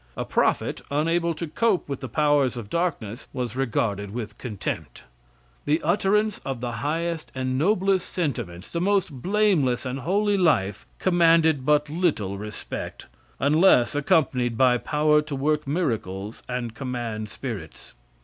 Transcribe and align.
A 0.17 0.25
prophet, 0.25 0.81
unable 0.89 1.35
to 1.35 1.45
cope 1.45 1.87
with 1.87 1.99
the 1.99 2.09
powers 2.09 2.57
of 2.57 2.71
darkness, 2.71 3.27
was 3.33 3.55
regarded 3.55 4.09
with 4.11 4.39
contempt. 4.39 5.03
The 5.65 5.79
utterance 5.83 6.41
of 6.43 6.59
the 6.59 6.71
highest 6.81 7.31
and 7.35 7.55
noblest 7.55 8.09
sentiments, 8.09 8.71
the 8.71 8.81
most 8.81 9.11
blameless 9.11 9.85
and 9.85 9.99
holy 9.99 10.37
life, 10.39 10.87
commanded 10.97 11.67
but 11.67 11.87
little 11.87 12.39
respect, 12.39 13.05
unless 13.39 13.93
accompanied 13.93 14.57
by 14.57 14.79
power 14.79 15.21
to 15.21 15.35
work 15.35 15.67
miracles 15.67 16.41
and 16.49 16.73
command 16.73 17.29
spirits. 17.29 17.93